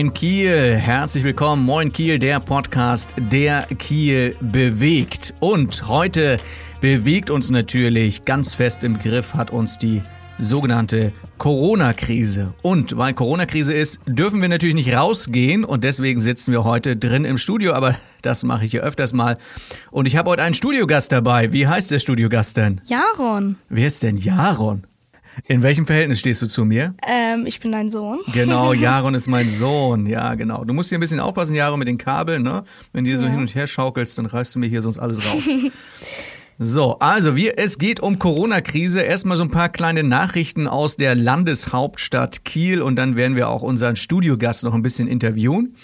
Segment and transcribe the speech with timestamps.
[0.00, 1.62] Moin Kiel, herzlich willkommen.
[1.62, 5.34] Moin Kiel, der Podcast, der Kiel bewegt.
[5.40, 6.38] Und heute
[6.80, 10.00] bewegt uns natürlich ganz fest im Griff, hat uns die
[10.38, 12.54] sogenannte Corona-Krise.
[12.62, 17.26] Und weil Corona-Krise ist, dürfen wir natürlich nicht rausgehen und deswegen sitzen wir heute drin
[17.26, 19.36] im Studio, aber das mache ich hier öfters mal.
[19.90, 21.52] Und ich habe heute einen Studiogast dabei.
[21.52, 22.80] Wie heißt der Studiogast denn?
[22.86, 23.56] Jaron.
[23.68, 24.86] Wer ist denn Jaron?
[25.46, 26.94] In welchem Verhältnis stehst du zu mir?
[27.06, 28.20] Ähm, ich bin dein Sohn.
[28.32, 30.06] Genau, Jaron ist mein Sohn.
[30.06, 30.64] Ja, genau.
[30.64, 32.64] Du musst hier ein bisschen aufpassen, Jaron, mit den Kabeln, ne?
[32.92, 33.30] Wenn du so ja.
[33.30, 35.48] hin und her schaukelst, dann reißt du mir hier sonst alles raus.
[36.62, 39.00] So, also wir, es geht um Corona-Krise.
[39.00, 43.62] Erstmal so ein paar kleine Nachrichten aus der Landeshauptstadt Kiel und dann werden wir auch
[43.62, 45.74] unseren Studiogast noch ein bisschen interviewen.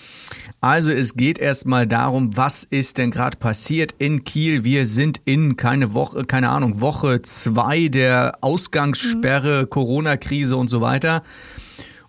[0.60, 4.64] Also es geht erstmal darum, was ist denn gerade passiert in Kiel?
[4.64, 9.70] Wir sind in keine Woche, keine Ahnung, Woche zwei der Ausgangssperre, mhm.
[9.70, 11.22] Corona-Krise und so weiter.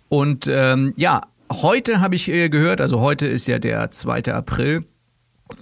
[0.09, 1.21] Und ähm, ja,
[1.53, 4.23] heute habe ich äh, gehört, also heute ist ja der 2.
[4.33, 4.83] April.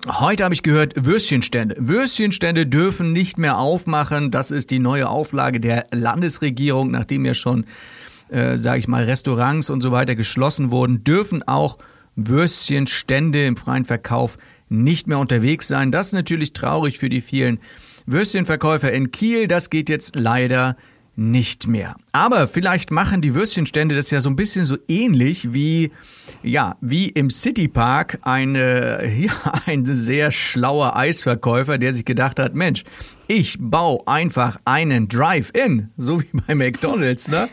[0.08, 1.76] Heute habe ich gehört, Würstchenstände.
[1.80, 4.32] Würstchenstände dürfen nicht mehr aufmachen.
[4.32, 7.66] Das ist die neue Auflage der Landesregierung, nachdem ja schon,
[8.30, 11.78] äh, sage ich mal, Restaurants und so weiter geschlossen wurden, dürfen auch
[12.16, 14.38] Würstchenstände im freien Verkauf
[14.70, 15.92] nicht mehr unterwegs sein.
[15.92, 17.60] Das ist natürlich traurig für die vielen
[18.06, 19.48] Würstchenverkäufer in Kiel.
[19.48, 20.78] Das geht jetzt leider
[21.16, 21.96] nicht mehr.
[22.12, 25.92] Aber vielleicht machen die Würstchenstände das ja so ein bisschen so ähnlich wie,
[26.44, 29.34] ja, wie im Citypark eine, ja,
[29.66, 32.84] ein sehr schlauer Eisverkäufer, der sich gedacht hat, Mensch,
[33.28, 37.50] ich baue einfach einen Drive-In, so wie bei McDonald's, ne?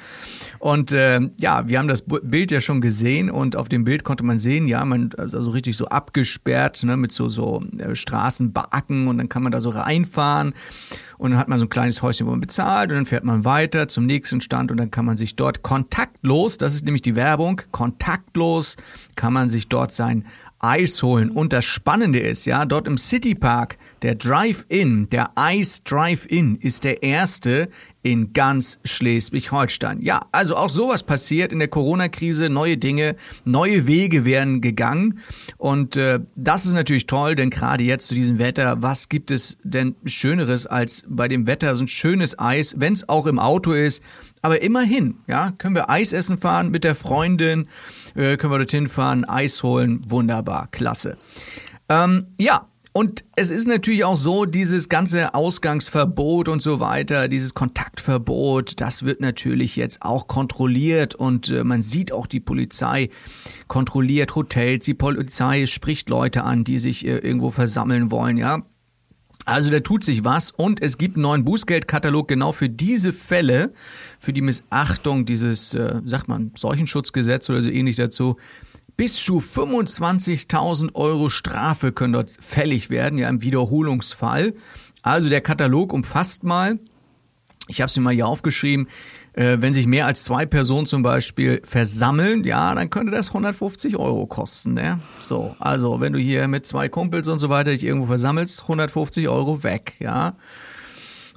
[0.59, 4.22] Und äh, ja, wir haben das Bild ja schon gesehen und auf dem Bild konnte
[4.22, 9.19] man sehen, ja, man also richtig so abgesperrt, ne, mit so, so äh, Straßenbacken und
[9.19, 10.54] dann kann man da so reinfahren
[11.22, 13.44] und dann hat man so ein kleines Häuschen, wo man bezahlt und dann fährt man
[13.44, 17.15] weiter zum nächsten Stand und dann kann man sich dort kontaktlos, das ist nämlich die
[17.15, 18.77] Werbung, kontaktlos
[19.15, 20.27] kann man sich dort sein
[20.59, 21.31] Eis holen.
[21.31, 27.02] Und das Spannende ist, ja, dort im Citypark, der Drive-In, der Eis Drive-In ist der
[27.02, 27.68] erste
[28.02, 30.02] in ganz Schleswig-Holstein.
[30.02, 32.50] Ja, also auch sowas passiert in der Corona-Krise.
[32.50, 33.14] Neue Dinge,
[33.44, 35.20] neue Wege werden gegangen.
[35.56, 39.56] Und äh, das ist natürlich toll, denn gerade jetzt zu diesem Wetter, was gibt es
[39.62, 43.72] denn Schöneres als bei dem Wetter so ein schönes Eis, wenn es auch im Auto
[43.72, 44.02] ist.
[44.41, 47.68] Aber immerhin, ja, können wir Eis essen fahren mit der Freundin,
[48.16, 51.16] äh, können wir dorthin fahren, Eis holen, wunderbar, klasse.
[51.88, 57.54] Ähm, ja, und es ist natürlich auch so, dieses ganze Ausgangsverbot und so weiter, dieses
[57.54, 63.08] Kontaktverbot, das wird natürlich jetzt auch kontrolliert und äh, man sieht auch die Polizei
[63.66, 68.60] kontrolliert Hotels, die Polizei spricht Leute an, die sich äh, irgendwo versammeln wollen, ja.
[69.44, 73.72] Also da tut sich was und es gibt einen neuen Bußgeldkatalog genau für diese Fälle,
[74.20, 78.36] für die Missachtung dieses, äh, sagt man, Seuchenschutzgesetz oder so ähnlich dazu.
[78.97, 84.54] Bis zu 25.000 Euro Strafe können dort fällig werden, ja, im Wiederholungsfall.
[85.03, 86.78] Also der Katalog umfasst mal,
[87.69, 88.88] ich habe es mir mal hier aufgeschrieben,
[89.34, 93.97] äh, wenn sich mehr als zwei Personen zum Beispiel versammeln, ja, dann könnte das 150
[93.97, 94.75] Euro kosten.
[94.75, 95.00] Ne?
[95.20, 99.28] So, also wenn du hier mit zwei Kumpels und so weiter dich irgendwo versammelst, 150
[99.28, 100.36] Euro weg, ja.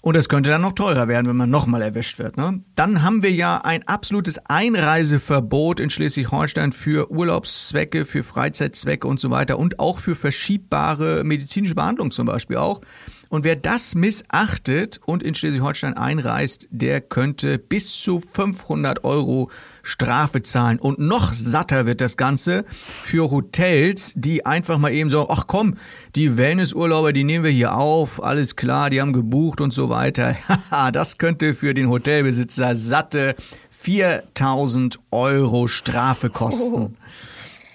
[0.05, 2.37] Und es könnte dann noch teurer werden, wenn man nochmal erwischt wird.
[2.37, 2.61] Ne?
[2.75, 9.31] Dann haben wir ja ein absolutes Einreiseverbot in Schleswig-Holstein für Urlaubszwecke, für Freizeitzwecke und so
[9.31, 12.81] weiter und auch für verschiebbare medizinische Behandlung zum Beispiel auch.
[13.29, 19.49] Und wer das missachtet und in Schleswig-Holstein einreist, der könnte bis zu 500 Euro
[19.83, 20.79] Strafe zahlen.
[20.79, 22.65] Und noch satter wird das Ganze
[23.03, 25.75] für Hotels, die einfach mal eben so, ach komm,
[26.15, 30.35] die Wellnessurlauber, die nehmen wir hier auf, alles klar, die haben gebucht und so weiter.
[30.91, 33.35] das könnte für den Hotelbesitzer satte
[33.69, 36.73] 4000 Euro Strafe kosten.
[36.75, 36.91] Oh.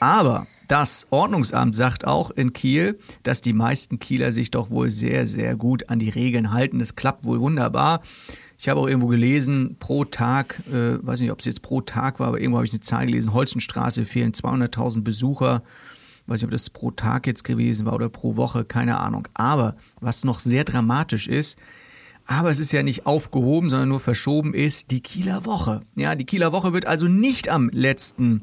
[0.00, 5.26] Aber das Ordnungsamt sagt auch in Kiel, dass die meisten Kieler sich doch wohl sehr,
[5.26, 6.80] sehr gut an die Regeln halten.
[6.80, 8.02] Es klappt wohl wunderbar.
[8.56, 12.20] Ich habe auch irgendwo gelesen, pro Tag, äh, weiß nicht, ob es jetzt pro Tag
[12.20, 15.64] war, aber irgendwo habe ich eine Zahl gelesen, Holzenstraße fehlen 200.000 Besucher.
[16.28, 19.26] Weiß nicht, ob das pro Tag jetzt gewesen war oder pro Woche, keine Ahnung.
[19.34, 21.58] Aber was noch sehr dramatisch ist,
[22.30, 25.82] aber es ist ja nicht aufgehoben, sondern nur verschoben ist die Kieler Woche.
[25.96, 28.42] Ja, die Kieler Woche wird also nicht am letzten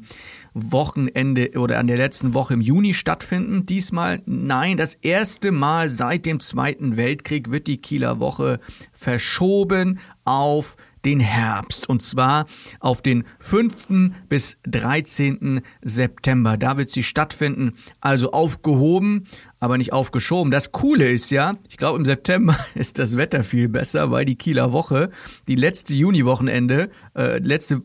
[0.72, 3.66] Wochenende oder an der letzten Woche im Juni stattfinden.
[3.66, 8.60] Diesmal nein, das erste Mal seit dem Zweiten Weltkrieg wird die Kieler Woche
[8.92, 12.46] verschoben auf den Herbst und zwar
[12.80, 14.12] auf den 5.
[14.28, 15.60] bis 13.
[15.82, 16.56] September.
[16.56, 19.26] Da wird sie stattfinden, also aufgehoben,
[19.60, 20.50] aber nicht aufgeschoben.
[20.50, 24.36] Das Coole ist ja, ich glaube im September ist das Wetter viel besser, weil die
[24.36, 25.10] Kieler Woche,
[25.46, 27.82] die letzte Juniwochenende, äh, letzte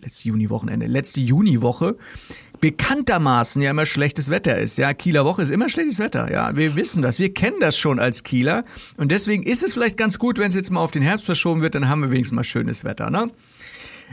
[0.00, 1.96] letzte Juni-Wochenende, letzte Juniwoche
[2.60, 4.78] bekanntermaßen ja immer schlechtes Wetter ist.
[4.78, 6.32] Ja, Kieler Woche ist immer schlechtes Wetter.
[6.32, 7.18] Ja, wir wissen das.
[7.18, 8.64] Wir kennen das schon als Kieler.
[8.96, 11.62] Und deswegen ist es vielleicht ganz gut, wenn es jetzt mal auf den Herbst verschoben
[11.62, 13.30] wird, dann haben wir wenigstens mal schönes Wetter, ne?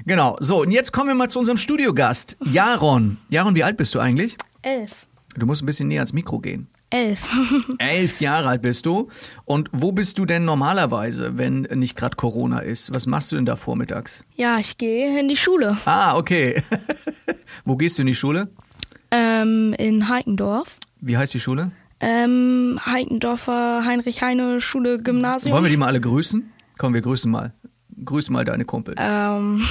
[0.06, 0.38] Genau.
[0.40, 3.18] So, und jetzt kommen wir mal zu unserem Studiogast, Jaron.
[3.30, 4.36] Jaron, wie alt bist du eigentlich?
[4.62, 5.08] Elf.
[5.38, 6.68] Du musst ein bisschen näher ans Mikro gehen.
[6.94, 7.28] Elf.
[7.80, 9.10] Elf Jahre alt bist du.
[9.46, 12.94] Und wo bist du denn normalerweise, wenn nicht gerade Corona ist?
[12.94, 14.24] Was machst du denn da vormittags?
[14.36, 15.76] ja, ich gehe in die Schule.
[15.86, 16.62] Ah, okay.
[17.66, 18.50] wo gehst du in die Schule?
[19.10, 20.78] Ähm, in Heikendorf.
[21.02, 21.72] Wie heißt die Schule?
[22.00, 25.52] Ähm, Heikendorfer Heinrich-Heine-Schule Gymnasium.
[25.52, 26.52] Wollen wir die mal alle grüßen?
[26.78, 27.54] Komm, wir grüßen mal.
[28.06, 29.02] Grüß mal deine Kumpels.
[29.04, 29.66] ähm,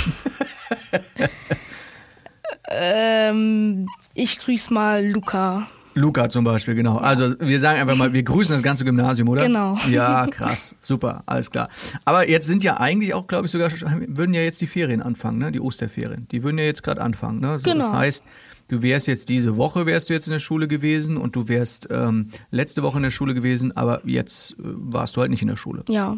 [2.69, 5.69] ähm, ich grüße mal Luca.
[5.95, 6.97] Luca zum Beispiel, genau.
[6.97, 9.47] Also wir sagen einfach mal, wir grüßen das ganze Gymnasium, oder?
[9.47, 9.77] Genau.
[9.91, 11.69] Ja, krass, super, alles klar.
[12.05, 13.71] Aber jetzt sind ja eigentlich auch, glaube ich, sogar
[14.09, 15.53] würden ja jetzt die Ferien anfangen, ne?
[15.53, 16.27] Die Osterferien.
[16.31, 17.59] Die würden ja jetzt gerade anfangen, ne?
[17.59, 17.93] So, Das Genau.
[17.93, 18.25] heißt,
[18.69, 21.89] du wärst jetzt diese Woche wärst du jetzt in der Schule gewesen und du wärst
[21.91, 25.49] ähm, letzte Woche in der Schule gewesen, aber jetzt äh, warst du halt nicht in
[25.49, 25.83] der Schule.
[25.89, 26.17] Ja,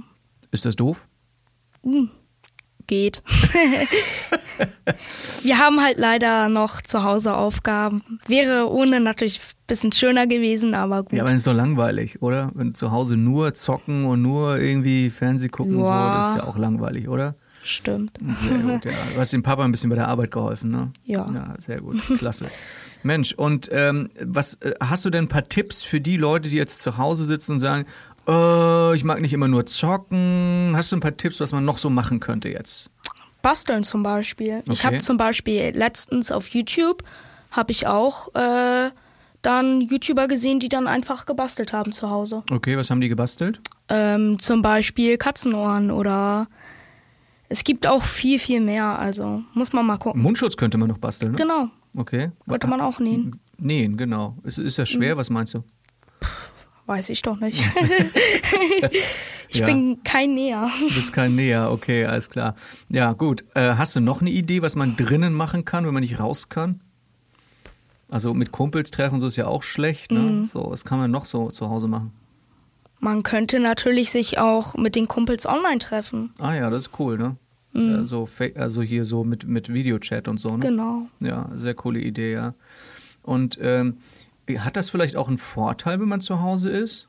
[0.51, 1.09] Ist das doof?
[2.87, 3.23] Geht.
[5.43, 8.03] Wir haben halt leider noch zu Hause Aufgaben.
[8.27, 11.13] Wäre ohne natürlich ein bisschen schöner gewesen, aber gut.
[11.13, 12.51] Ja, aber das ist doch langweilig, oder?
[12.55, 16.19] Wenn zu Hause nur zocken und nur irgendwie Fernseh gucken, und so, Ja.
[16.19, 17.35] das ist ja auch langweilig, oder?
[17.63, 18.19] Stimmt.
[18.41, 18.93] Sehr gut, ja.
[19.15, 20.93] Du hast dem Papa ein bisschen bei der Arbeit geholfen, ne?
[21.05, 21.31] Ja.
[21.33, 22.47] Ja, sehr gut, klasse.
[23.03, 26.57] Mensch, und ähm, was äh, hast du denn ein paar Tipps für die Leute, die
[26.57, 27.87] jetzt zu Hause sitzen und sagen,
[28.29, 30.73] äh, ich mag nicht immer nur zocken.
[30.75, 32.91] Hast du ein paar Tipps, was man noch so machen könnte jetzt?
[33.43, 34.63] Basteln zum Beispiel.
[34.67, 34.87] Ich Okay.
[34.87, 37.03] habe zum Beispiel letztens auf YouTube
[37.53, 38.91] habe ich auch äh,
[39.43, 42.43] dann YouTuber gesehen, die dann einfach gebastelt haben zu Hause.
[42.51, 43.61] Okay, was haben die gebastelt?
[43.89, 46.49] Ähm, zum Beispiel Katzenohren oder
[47.51, 48.99] es gibt auch viel, viel mehr.
[48.99, 50.23] Also muss man mal gucken.
[50.23, 51.37] Mundschutz könnte man noch basteln, ne?
[51.39, 52.31] Genau, Okay.
[52.49, 53.39] könnte man auch nähen.
[53.59, 54.37] Nähen, genau.
[54.43, 54.87] Ist, ist Mhm.
[54.87, 55.17] schwer?
[55.19, 55.63] Was meinst du?
[56.87, 57.63] Weiß ich doch nicht.
[59.49, 59.67] ich Ja.
[59.67, 60.69] bin kein Näher.
[60.89, 62.55] Du bist kein Näher, okay, alles klar.
[62.89, 63.45] Ja, gut.
[63.55, 66.49] Äh, hast du noch eine Idee, was man drinnen machen kann, wenn man nicht raus
[66.49, 66.81] kann?
[68.11, 70.21] Also mit Kumpels treffen, so ist ja auch schlecht, ne?
[70.21, 70.47] Mhm.
[70.47, 72.13] So, was kann man noch so zu Hause machen?
[73.01, 76.33] Man könnte natürlich sich auch mit den Kumpels online treffen.
[76.39, 77.37] Ah ja, das ist cool, ne?
[77.75, 80.57] Äh, so, fa- also hier so mit, mit Videochat und so, ne?
[80.57, 80.61] Mhm.
[80.61, 81.03] Genau.
[81.21, 82.55] Ja, sehr coole Idee, ja.
[83.23, 83.97] Und ähm,
[84.59, 87.09] hat das vielleicht auch einen Vorteil, wenn man zu Hause ist?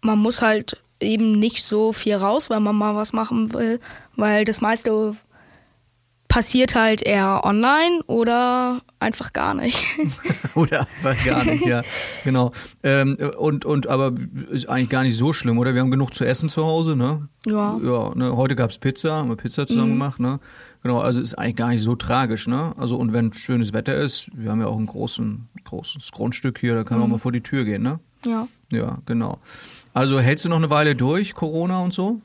[0.00, 3.80] man muss halt eben nicht so viel raus, wenn man mal was machen will,
[4.16, 5.16] weil das meiste
[6.28, 9.82] passiert halt eher online oder einfach gar nicht.
[10.54, 11.82] Oder einfach gar nicht, ja.
[12.24, 12.52] Genau.
[12.82, 14.12] Ähm, und, und aber
[14.50, 15.72] ist eigentlich gar nicht so schlimm, oder?
[15.72, 17.28] Wir haben genug zu essen zu Hause, ne?
[17.46, 17.78] Ja.
[17.82, 18.36] Ja, ne?
[18.36, 20.40] Heute gab es Pizza, haben wir Pizza zusammen gemacht, ne?
[20.82, 22.74] Genau, also ist eigentlich gar nicht so tragisch, ne?
[22.76, 26.74] Also und wenn schönes Wetter ist, wir haben ja auch ein großen, großes Grundstück hier,
[26.74, 28.00] da kann man mal vor die Tür gehen, ne?
[28.24, 29.38] ja, Ja, genau.
[29.94, 32.20] Also hältst du noch eine Weile durch, Corona und so?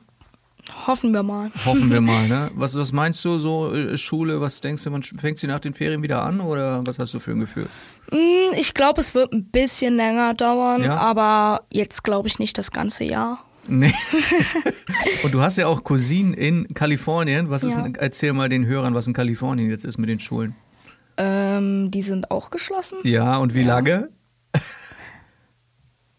[0.86, 1.50] hoffen wir mal.
[1.66, 2.50] Hoffen wir mal, ne?
[2.54, 5.74] Was, was meinst du so, äh, Schule, was denkst du, man fängt sie nach den
[5.74, 7.68] Ferien wieder an oder was hast du für ein Gefühl?
[8.10, 10.96] Hm, Ich glaube, es wird ein bisschen länger dauern, Ja?
[10.96, 13.44] aber jetzt glaube ich nicht das ganze Jahr.
[13.68, 13.92] Nee.
[15.22, 17.50] Und du hast ja auch Cousinen in Kalifornien.
[17.50, 17.82] Was ist Ja.
[17.82, 20.54] denn, erzähl mal den Hörern, was in Kalifornien jetzt ist mit den Schulen.
[21.16, 22.98] Ähm, die sind auch geschlossen.
[23.04, 24.08] Ja, und wie lange?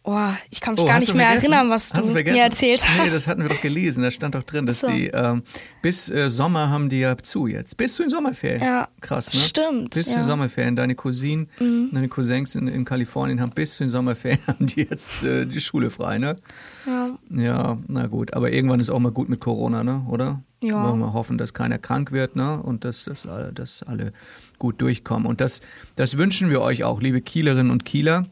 [0.07, 1.51] Oh, ich kann mich Oh, gar nicht mehr vergessen?
[1.51, 3.03] erinnern, was Hast du mir erzählt hast.
[3.05, 4.03] Nee, das hatten wir doch gelesen.
[4.03, 4.87] Da stand doch drin, dass so.
[4.87, 5.41] die ähm,
[5.81, 7.75] bis äh, Sommer haben die ja zu jetzt.
[7.77, 8.61] Bis zu den Sommerferien.
[8.61, 9.39] Ja, Krass, ne?
[9.39, 10.17] stimmt, Bis zu ja.
[10.17, 10.21] Mhm.
[10.21, 10.75] den Sommerferien.
[10.75, 11.49] Deine Cousinen,
[11.91, 15.59] deine Cousins in, in Kalifornien haben bis zu den Sommerferien haben die jetzt äh, die
[15.59, 16.37] Schule frei, ne?
[16.85, 17.09] ja.
[17.31, 18.33] Ja, na gut.
[18.35, 20.05] Aber irgendwann ist auch mal gut mit Corona, ne?
[20.07, 20.41] Oder?
[20.61, 20.87] Ja.
[20.87, 22.61] Wollen wir hoffen, dass keiner krank wird, ne?
[22.61, 24.13] Und dass, dass, alle, dass alle
[24.59, 25.25] gut durchkommen.
[25.27, 25.61] Und das,
[25.95, 28.25] das wünschen wir euch auch, liebe Kielerinnen und Kieler.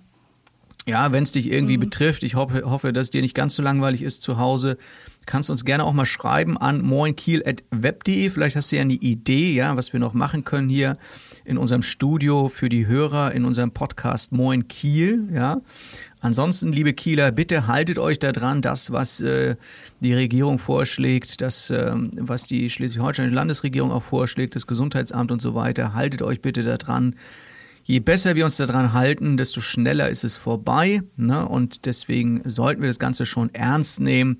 [0.85, 3.61] Ja, wenn es dich irgendwie betrifft, ich hoffe, hoffe, dass es dir nicht ganz so
[3.63, 4.77] langweilig ist zu Hause,
[5.25, 8.29] kannst uns gerne auch mal schreiben an moinkiel.web.de.
[8.29, 10.97] Vielleicht hast du ja eine Idee, ja, was wir noch machen können hier
[11.45, 15.61] in unserem Studio für die Hörer in unserem Podcast Moin Kiel, ja.
[16.19, 19.57] Ansonsten, liebe Kieler, bitte haltet euch da dran, das, was äh,
[19.99, 25.53] die Regierung vorschlägt, das, ähm, was die schleswig-holsteinische Landesregierung auch vorschlägt, das Gesundheitsamt und so
[25.53, 27.15] weiter, haltet euch bitte da dran.
[27.85, 31.01] Je besser wir uns daran halten, desto schneller ist es vorbei.
[31.17, 31.47] Ne?
[31.47, 34.39] Und deswegen sollten wir das Ganze schon ernst nehmen,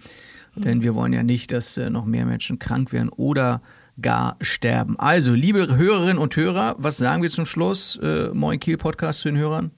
[0.55, 3.61] denn wir wollen ja nicht, dass äh, noch mehr Menschen krank werden oder
[4.01, 4.97] gar sterben.
[4.97, 7.99] Also, liebe Hörerinnen und Hörer, was sagen wir zum Schluss?
[8.01, 9.71] Äh, Moin Kiel Podcast zu den Hörern?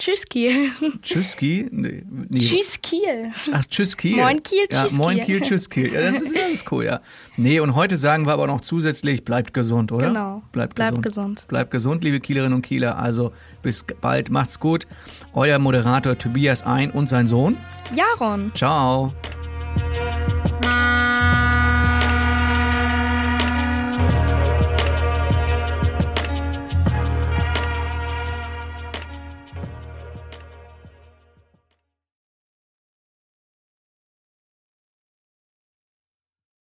[0.00, 0.70] Tschüss, Kiel.
[1.02, 1.68] Tschüss, Kiel?
[1.70, 2.38] Nee, nee.
[2.38, 3.32] Tschüss, Kiel.
[3.52, 4.16] Ach, tschüss Kiel.
[4.16, 5.26] Moin, Kiel, ja, tschüss, Moin Kiel.
[5.26, 5.92] Kiel, tschüss Kiel.
[5.92, 7.00] Ja, das ist ganz cool, ja.
[7.36, 10.08] Nee, und heute sagen wir aber noch zusätzlich, bleibt gesund, oder?
[10.08, 10.42] Genau.
[10.52, 11.36] Bleibt, Bleibt gesund.
[11.36, 11.48] gesund.
[11.48, 12.98] Bleibt gesund, liebe Kielerinnen und Kieler.
[12.98, 14.86] Also bis bald, macht's gut.
[15.34, 17.58] Euer Moderator Tobias Ein und sein Sohn.
[17.94, 18.52] Jaron.
[18.54, 19.12] Ciao.